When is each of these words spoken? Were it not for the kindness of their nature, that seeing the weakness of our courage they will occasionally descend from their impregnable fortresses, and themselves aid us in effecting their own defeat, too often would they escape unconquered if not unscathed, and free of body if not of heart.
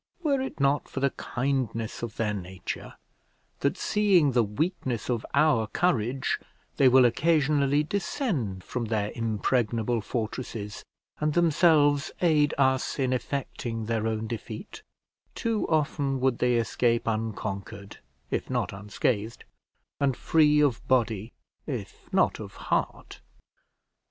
Were 0.23 0.41
it 0.41 0.59
not 0.59 0.89
for 0.89 0.99
the 0.99 1.11
kindness 1.11 2.01
of 2.01 2.15
their 2.17 2.33
nature, 2.33 2.95
that 3.59 3.77
seeing 3.77 4.31
the 4.31 4.41
weakness 4.41 5.11
of 5.11 5.23
our 5.35 5.67
courage 5.67 6.39
they 6.77 6.87
will 6.87 7.05
occasionally 7.05 7.83
descend 7.83 8.63
from 8.63 8.85
their 8.85 9.11
impregnable 9.13 10.01
fortresses, 10.01 10.83
and 11.19 11.33
themselves 11.33 12.11
aid 12.19 12.55
us 12.57 12.97
in 12.97 13.13
effecting 13.13 13.85
their 13.85 14.07
own 14.07 14.25
defeat, 14.25 14.81
too 15.35 15.67
often 15.69 16.19
would 16.19 16.39
they 16.39 16.55
escape 16.55 17.05
unconquered 17.07 17.99
if 18.31 18.49
not 18.49 18.73
unscathed, 18.73 19.43
and 19.99 20.17
free 20.17 20.61
of 20.61 20.81
body 20.87 21.31
if 21.67 22.11
not 22.11 22.39
of 22.39 22.55
heart. 22.55 23.21